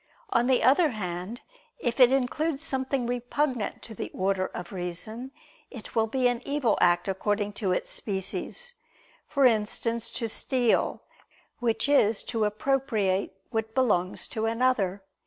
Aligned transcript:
On 0.31 0.47
the 0.47 0.63
other 0.63 0.89
hand, 0.89 1.41
if 1.77 1.99
it 1.99 2.11
includes 2.11 2.63
something 2.63 3.05
repugnant 3.05 3.83
to 3.83 3.93
the 3.93 4.09
order 4.15 4.47
of 4.47 4.71
reason, 4.71 5.29
it 5.69 5.93
will 5.95 6.07
be 6.07 6.27
an 6.27 6.41
evil 6.43 6.75
act 6.81 7.07
according 7.07 7.53
to 7.61 7.71
its 7.71 7.91
species; 7.91 8.73
for 9.27 9.45
instance, 9.45 10.09
to 10.13 10.27
steal, 10.27 11.03
which 11.59 11.87
is 11.87 12.23
to 12.23 12.45
appropriate 12.45 13.35
what 13.51 13.75
belongs 13.75 14.27
to 14.29 14.47
another. 14.47 15.03